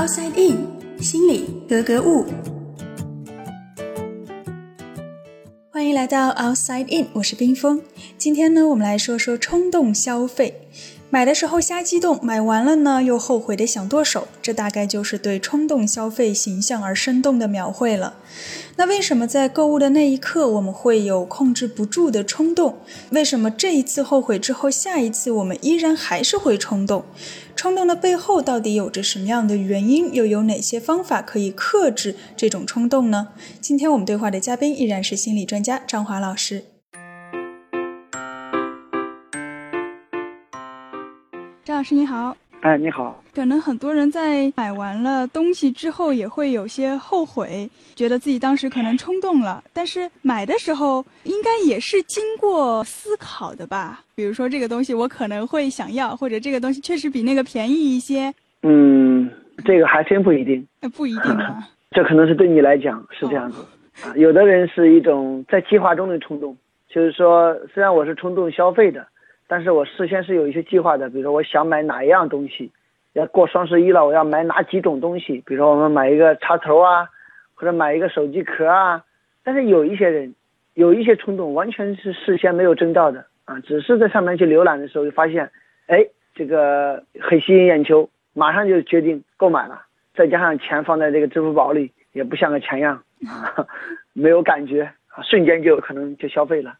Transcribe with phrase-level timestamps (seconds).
[0.00, 0.66] Outside In，
[1.02, 2.24] 心里格格物。
[5.70, 7.82] 欢迎来到 Outside In，我是冰峰。
[8.16, 10.68] 今天呢，我们来说说冲动消费。
[11.10, 18.14] 买的时候瞎激动，买完了呢又后悔的想剁手，这大概就是对冲动消费形象而生动的描绘了。
[18.76, 22.78] 那为什么在购物的那一刻我们会有控制不住的冲动？
[23.10, 27.04] 为什么这一次后悔之后，下一次我们依然还是会冲动？
[27.60, 30.14] 冲动的背后到底有着什么样的原因？
[30.14, 33.34] 又有哪些方法可以克制这种冲动呢？
[33.60, 36.64] 今天我们对话的嘉宾依然是心理专家张华老师。
[41.62, 43.22] 张老师你好，哎，你好。
[43.34, 49.64] 可能很多人在买完了东西之后，也会有些后悔，觉得自己当时可能冲动了。
[49.72, 54.00] 但是买的时候，应该也是经过思考的吧？
[54.14, 58.30] 比如说这个东西我可能会想要，或者这个东西确实比那个便宜一些。
[58.62, 59.30] 嗯，
[59.64, 60.66] 这个还真不一定。
[60.82, 61.66] 那不一定啊。
[61.92, 63.64] 这可能是对你来讲是这样子，
[64.02, 66.54] 啊，有的人是一种在计划中的冲动，
[66.90, 69.06] 就是说，虽然我是冲动消费的。
[69.50, 72.70] 但是我事先是有一些计划的，比如说我想买哪一样东西，
[73.14, 77.08] 要过双十一了，我要买哪几种东西，比如说我们买一个插头啊，
[77.56, 79.04] 或者买一个手机壳啊。
[79.42, 80.32] 但是有一些人，
[80.74, 85.50] 有一些冲动完全是事先没有征兆的啊，只是在上面去浏览的时候就发现，
[85.88, 89.82] 哎，这个很吸引眼球，马上就决定购买了。
[90.14, 93.02] 再加上钱放在这个支付宝里，也不像个钱样，
[94.14, 96.74] 没有感觉啊，瞬间就可能就消费了。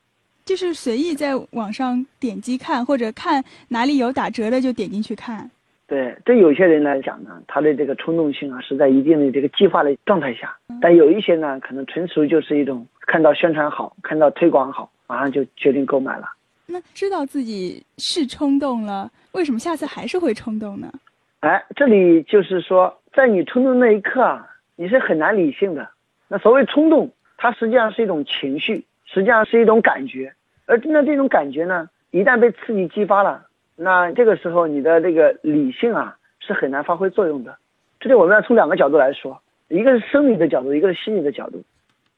[0.50, 5.48] 就是随意在网上点击看，或者看哪里有打折的就点进去看。
[5.86, 16.28] 对，对有些人来讲呢，他的这个冲动性啊是在一定的这个计划的状态下，但有一些呢，可能纯属就是一种看到宣传好，看到推广好，马上就决定购买了。
[16.66, 20.92] 那知道自己是冲动了，为什么下次还是会冲动呢？
[21.38, 25.88] 哎，这里就是说，在你冲动那一刻啊，你是很难理性的。
[26.26, 30.34] 那所谓冲动，它实际上是一种情绪，实际上是一种感觉。
[30.70, 33.44] 而那这种感觉呢，一旦被刺激激发了，
[33.75, 37.58] 那这个时候你的这个理性啊是很难发挥作用的。
[37.98, 41.60] 这里我们要从两个角度来说，一个是生理的角度，一个是心理的角度。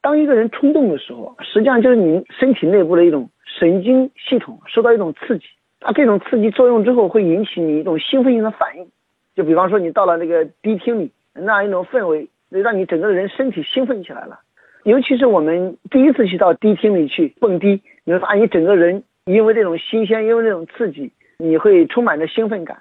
[0.01, 5.45] 当一个人冲动的时候，实际上就是你身体内部的一种神经系统受到一种刺激，
[5.81, 8.87] 那这种刺激作用之后会引起你一种兴奋性的反应。
[9.35, 14.41] 就比方说你到了那个迪厅里，那一种氛围，让你整个人身体兴奋起来了。
[14.83, 22.77] 尤其是我们第一次去到迪厅里去蹦迪，你会发现你整个人因为这种新鲜，因为这种刺激，你会充满着兴奋感。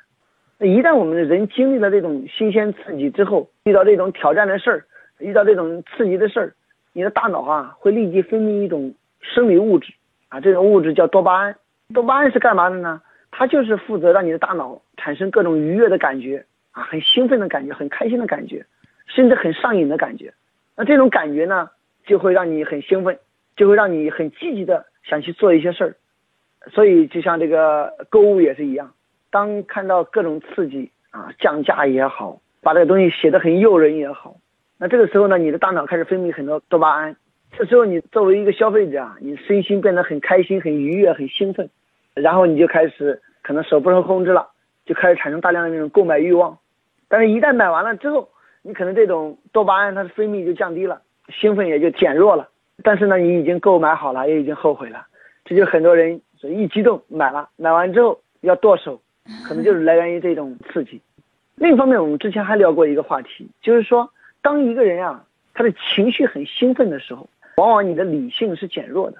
[0.59, 4.85] 那一旦我们的人经历了这种新鲜刺激之后，遇到这种挑战的事儿，
[5.19, 6.55] 遇到这种刺激的事儿，
[6.93, 9.93] 你的大脑啊会立即分泌一种生理物质
[10.29, 11.55] 啊，这种物质叫多巴胺。
[11.95, 13.01] 多巴胺是干嘛的呢？
[13.31, 18.65] 它就是负责让你的大脑产生各种愉悦的感觉啊，很兴奋的感觉，很开心的感觉，
[19.07, 20.33] 甚至很上瘾的感觉。
[20.77, 21.71] 那这种感觉呢？
[22.05, 23.17] 就会让你很兴奋，
[23.55, 25.97] 就会让你很积极的想去做一些事儿，
[26.71, 28.93] 所以就像这个购物也是一样，
[29.31, 34.37] 当看到各种刺激啊，降价也好，把这个东西写的很诱人也好，
[34.79, 37.17] 那这个时候呢，你的大脑开始分泌很多多巴胺，
[37.53, 41.69] 这时候你作为一个消费者啊，你身心变得很开心、很愉悦、很兴奋，
[42.15, 44.49] 然后你就开始可能手不受控制了，
[44.85, 46.59] 就开始产生大量的那种购买欲望，
[47.09, 48.29] 但是一旦买完了之后，
[48.63, 51.03] 你可能这种多巴胺它的分泌就降低了。
[51.29, 52.49] 兴奋也就减弱了，
[52.83, 55.07] 但是呢，你已经购买好了，也已经后悔了，
[55.45, 59.01] 这就很多人一激动买了，买完之后要剁手，
[59.47, 61.01] 可能就是来源于这种刺激。
[61.55, 64.11] 另一方面，我们之前还聊过一个话题，就是说，
[64.41, 69.19] 当一个人啊，他的情绪很兴奋的时候，往往你的理性是减弱的。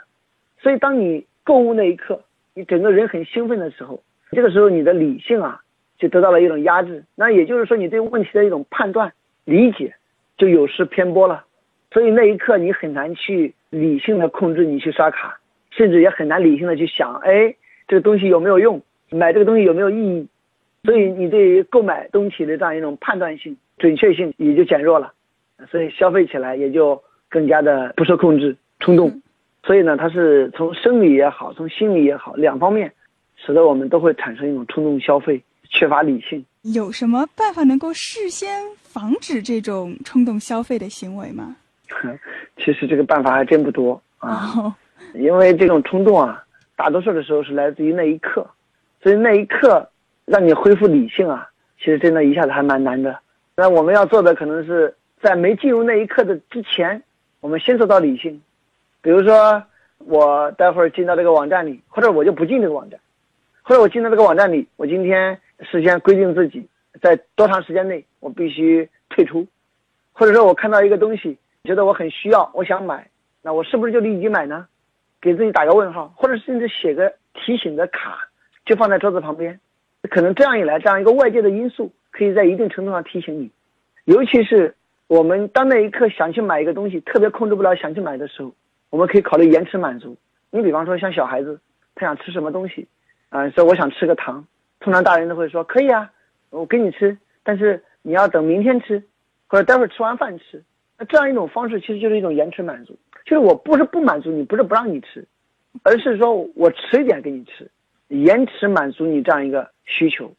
[0.61, 2.21] 所以，当你购物那一刻，
[2.55, 4.03] 你整个人很兴奋的时候，
[4.33, 5.61] 这个时候你的理性啊，
[5.99, 7.05] 就得到了一种压制。
[7.15, 9.13] 那也就是说，你对问题的一种判断、
[9.45, 9.95] 理解
[10.37, 11.45] 就有失偏颇了。
[11.93, 15.39] 所以那一刻你很难去理性的控制你去刷卡，
[15.71, 17.55] 甚至也很难理性的去想，哎，
[17.87, 18.81] 这个东西有没有用，
[19.11, 20.27] 买这个东西有没有意义，
[20.85, 25.13] 所以你对于购买东西的这样一种判断性、准确性也就减弱了，
[25.71, 29.23] 所以消费起来也就更加的不受控制、冲动。
[29.65, 32.93] 所以呢，它是从生理也好，从心理也好，两方面，
[33.37, 36.45] 使得我们都会产生一种冲动消费、缺乏理性。
[36.75, 41.57] 有什么办法能够事先防止这种冲动消费的行为吗？
[42.59, 44.75] 其实这个办法还真不多啊，
[45.15, 46.45] 因为这种冲动啊，
[46.77, 48.47] 大多数的时候是来自于那一刻，
[49.03, 49.89] 所以那一刻
[50.25, 51.49] 让你恢复理性啊，
[51.79, 53.19] 其实真的一下子还蛮难的。
[53.55, 57.03] 那我们要做的可能是在没进入那一刻的之前，
[57.41, 58.41] 我们先做到理性。
[59.01, 59.63] 比如说，
[59.99, 62.99] 我待会儿进到这个网站里，或者我就不进这个网站，
[63.63, 66.67] 或者我进到这个网站里，我今天事先规定自己
[67.01, 69.45] 在多长时间内我必须退出，
[70.13, 73.09] 或者说我看到一个东西，觉得我很需要，我想买，
[73.41, 74.67] 那我是不是就立即买呢？
[75.21, 78.29] 给自己打个问号，或者甚至写个提醒的卡，
[78.67, 79.61] 就放在桌子旁边。
[80.11, 83.49] 可能这样一来，这样一个外界的因素，可以在一定程度上提醒你。
[84.07, 84.75] 尤其是
[85.07, 88.53] 我们当那一刻想去买一个东西，特别控制不了想去买的时候，
[88.91, 90.17] 我们可以考虑延迟满足。
[90.51, 91.61] 你比方说像小孩子，
[91.95, 92.89] 他想吃什么东西，
[93.29, 94.45] 啊，说我想吃个糖，
[94.81, 96.11] 通常大人都会说可以啊，
[96.51, 99.01] 我给你吃，但是你要等明天吃，
[99.47, 100.61] 或者待会儿吃完饭吃。
[101.05, 102.97] 这样一种方式其实就是一种延迟满足。
[103.25, 105.27] 就是我不是不满足你，不是不让你吃，
[105.85, 107.71] 而是说我迟一点给你吃，
[108.09, 110.33] 延迟满足你这样一个需求，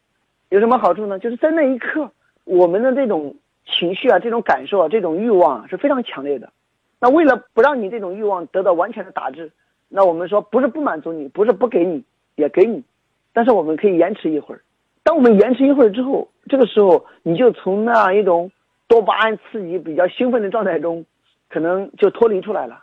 [0.50, 1.18] 有什么好处呢？
[1.18, 2.10] 就是在那一刻，
[2.44, 3.34] 我们的这种
[3.66, 6.52] 情绪啊、这种感受啊、这种欲望啊是非常强烈的。
[7.00, 9.50] 那为了不让你这种欲望得到完全的打制，
[9.88, 12.04] 那我们说不是不满足你，不是不给你，
[12.36, 12.84] 也给你，
[13.32, 14.60] 但是我们可以延迟一会儿。
[15.02, 18.50] 当我们延迟一会儿之后，这个时候你就从那样一种
[18.88, 21.04] 多巴胺刺激、比较兴奋的状态中。
[21.50, 22.82] 可能就脱离出来了，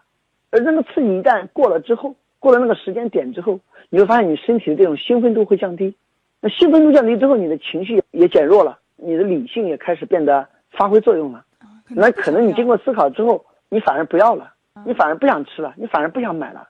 [0.50, 3.59] 而那个刺激一旦过了之后，过了那个时间点之后，
[3.89, 5.94] 你会发现你身体的这种兴奋度会降低。
[6.39, 11.44] 那兴奋度降低之后，你的情绪也减弱了，你的理性也开始变得发挥作用了。
[11.89, 14.54] 那可能你经过思考之后，你反而不要了，
[14.86, 16.65] 你反而不想吃了，你反而不想买了。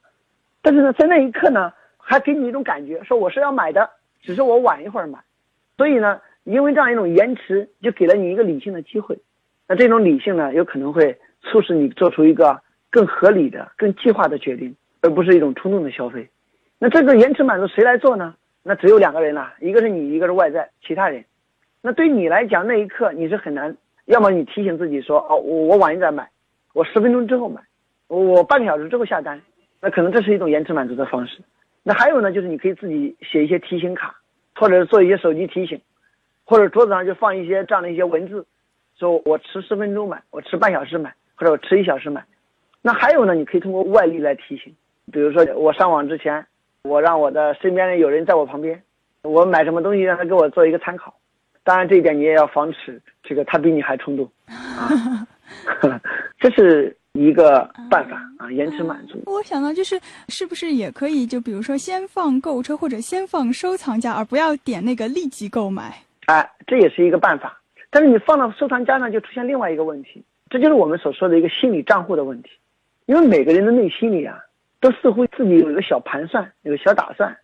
[0.63, 3.88] 但是呢，在那一刻呢，还给你一种感觉，说我是要买的，
[4.24, 5.19] 只是我晚一会儿买。
[5.77, 9.18] 所以呢，因为这样一种延迟，就给了你一个理性的机会。
[9.68, 11.18] 那这种理性呢，有可能会。
[11.44, 12.62] 促使你做出一个
[12.92, 16.30] 更合理的、更计划的决定，而不是一种冲动的消费。
[16.78, 18.36] 那这个延迟满足谁来做呢？
[18.62, 21.26] 那只有两个人了，一个是你，一个是外在其他人。
[21.82, 26.30] 那对你来讲，那一刻你是很难，要么你提醒自己说：“哦，我我晚一点买，
[26.76, 27.60] 我十分钟之后买，
[28.08, 29.42] 我半个小时之后下单。”
[29.82, 31.40] 那可能这是一种延迟满足的方式。
[31.82, 34.16] 那还有呢，就是你可以自己写一些提醒卡，
[34.54, 35.82] 或者是做一些手机提醒，
[36.51, 38.45] 或者桌子上就放一些这样的一些文字，
[39.00, 41.12] 说我迟十分钟买，我迟半小时买。
[41.33, 42.24] 或者我迟一小时买，
[42.83, 43.33] 那还有呢？
[43.33, 44.71] 你可以通过外力来提醒，
[45.12, 46.45] 比如说我上网之前，
[46.83, 48.80] 我让我的身边人有人在我旁边，
[49.24, 51.12] 我买什么东西让他给我做一个参考。
[51.63, 54.86] 当然这一点你也要防止这个他比你还冲动啊，
[56.39, 59.19] 这是一个办法啊，延迟满足。
[59.25, 60.00] 我想到就是，
[60.30, 66.03] 是不是也可以就比如说先放购物车或者先放收藏夹，而不要点那个立即购买？
[66.28, 67.60] 哎，这也是一个办法。
[67.90, 70.24] 但是你放到收藏夹呢，就出现另外一个问题。
[70.50, 72.50] 这就是我们所说的一个心理账户的问题，
[73.06, 74.38] 因为每个人的内心里啊，
[74.80, 77.36] 都似乎自己有一个小盘算，有个小打算。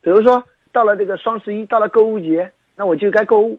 [0.00, 0.42] 比如说，
[0.72, 3.58] 到了这个双十一，到了购物节，那我就该购物，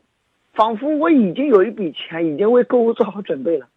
[0.53, 3.67] 仿佛我已经有一笔钱，已经为购物做好准备了。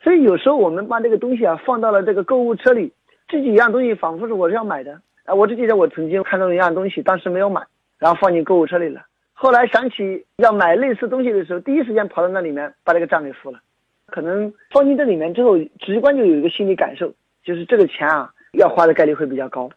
[0.00, 2.92] 所以有时候我们把这个东西啊放到了这个购物车里，
[3.26, 5.00] 这几样东西仿佛是我是要买的。
[5.24, 7.62] 啊，我只记得我曾经看到一样东西，当时没有买，
[7.98, 9.02] 然后放进购物车里了。
[9.40, 13.60] 后来想起要买类似东西的时候，第一时间跑到那里面把这个账给付了。
[14.06, 17.14] 可能放进这里面之后，直观就有一个心理感受，
[17.44, 19.70] 就是这个钱啊要花的概率会比较高。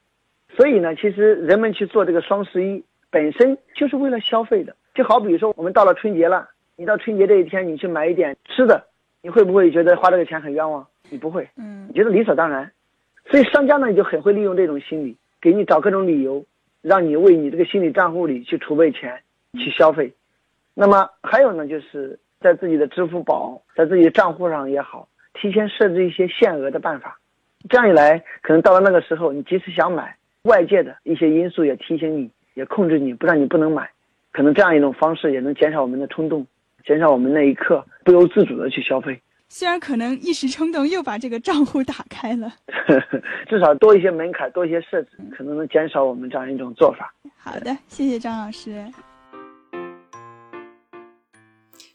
[0.49, 4.75] 所以呢，其实人们去做这个双十一本身就是为了消费的。
[4.95, 8.83] 就好比说，我们到了春节了，你到春节这一天，你去买一点吃的，
[9.21, 10.83] 你会不会觉得花这个钱很冤枉？
[11.11, 12.71] 你不会，嗯，你觉得理所当然。
[13.29, 16.43] 所以商家呢就很会利用这种心理，给你找各种理由，
[16.81, 19.21] 让你为你这个心理账户里去储备钱
[19.59, 20.13] 去消费。
[20.73, 22.19] 那么还有呢，就是。
[22.43, 27.15] 在自己的支付宝，在自己的账户上也好，提前设置一些限额的办法，
[27.69, 33.87] 这样一来，可能到了那个时候，你即使想买，外界的一些因素也提醒你，也控制你，不让你不能买，
[34.31, 36.43] 可能这样一种方式也能减少我们的冲动，
[36.83, 39.21] 减少我们那一刻不由自主的去消费。
[39.47, 42.51] 虽然可能一时冲动又把这个账户打开了，
[43.47, 47.13] 至少多一些门槛，多一些设置，可能能减少我们这样一种做法。
[47.37, 48.83] 好的，谢谢张老师。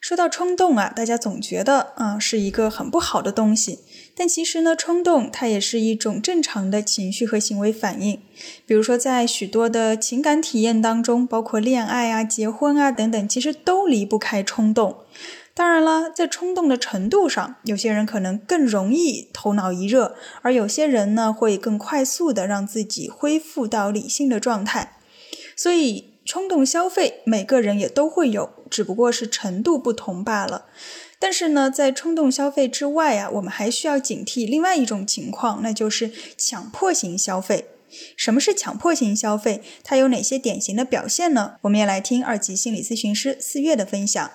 [0.07, 3.81] 说到冲动啊，大家总觉得啊是一个很不好的东西，
[4.15, 8.21] 但其实呢，冲动它也是一种正常的情绪和行为反应。
[8.65, 14.99] 比如说，在许多的情感体验当中，包括恋爱啊、结婚啊等等，其实都离不开冲动。
[15.53, 24.99] 当然了，在冲动的程度上，有些人可能更容易头脑一热，而有些人呢会更快速的让自己恢复到理性的状态。
[25.57, 26.13] 所以。
[26.27, 30.67] 冲动消费，每个人也都会有，只不过是程度不同罢了。
[31.21, 37.67] 但是呢，在冲动消费之外啊，我们还需要警惕另外一种情况，那就是强迫型消费。
[38.17, 39.63] 什么是强迫型消费？
[39.85, 41.55] 它有哪些典型的表现呢？
[41.63, 44.29] 我们也来听二级心理咨询师四月的分享。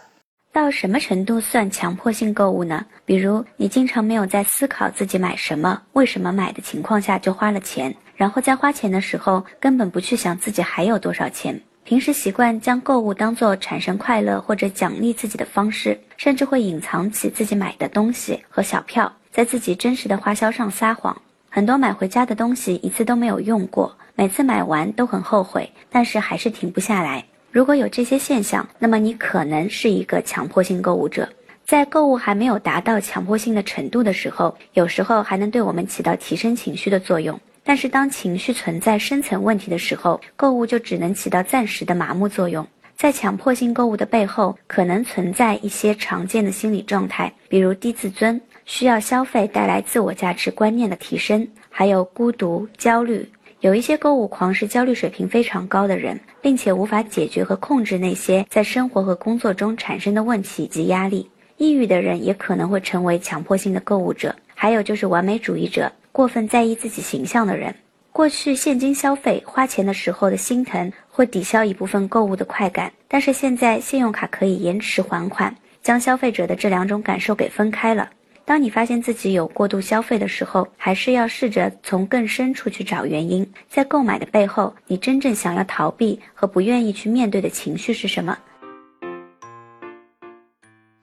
[0.53, 2.85] 到什么程度算强迫性购物呢？
[3.05, 11.61] 比如你经常没有在思考自己买什么、为什么买的情况下就花了钱，然后在花钱的时候根本不去想自己还有多少钱。
[11.83, 21.19] 平时习惯将购物当做产生快乐或者奖励自己的方式，甚至会隐藏起自己买的东西和小票，在自己真实的花销上撒谎。
[21.49, 27.25] 很多买回家的东西一次都没有用过，每次买完都很后悔，但是还是停不下来。
[27.51, 31.27] 如果有这些现象，那么你可能是一个强迫性购物者。
[31.65, 37.37] 在购物还没有达到强迫性的程度的时候，有时候还能对我们起到提升情绪的作用。
[37.63, 42.65] 但是当情绪存在深层问题的时候，购物就只能起到暂时的麻木作用。
[42.95, 53.27] 在强迫性购物的背后，可能存在一些常见的心理状态，比如低自尊，需要消费带来自我价值观念的提升，还有孤独、焦虑。
[53.61, 61.29] 有一些购物狂是焦虑水平非常高的人，并且无法解决和控制那些在生活和工作中产生的问题以及压力。
[61.57, 64.35] 抑郁的人也可能会成为强迫性的购物者。
[64.55, 65.91] 还有就是完美主义者。
[66.11, 67.73] 过分在意自己形象的人，
[68.11, 78.09] 过去现金消费花钱的时候的心疼会抵消一部分购物的快感，但是现在信用卡可以延迟还款，将消费者的这两种感受给分开了。
[78.43, 88.37] 当你发现自己有过度消费的时候，还是要试着从更深处去找原因，在购买的背后，你真正想要逃避和不愿意去面对的情绪是什么？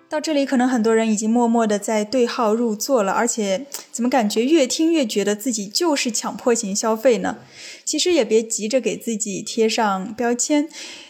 [0.08, 7.36] 到这里，可能很多人已经默默的在对号入座了，而且怎么感觉越听越觉得自己就是强迫型消费呢？
[7.84, 10.66] 其实也别急着给自己贴上标签，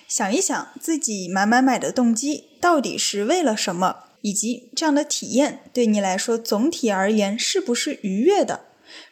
[0.08, 8.62] 想一想自己买买买的动机到底是为了什么，以及这样的体验对你来说总体而言是不是愉悦的？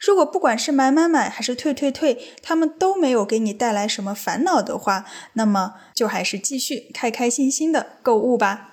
[0.00, 8.72] 如果不管是买买买还是退退退，他们都没有给你带来什么烦恼的话，那么就还是继续开开心心的购物吧。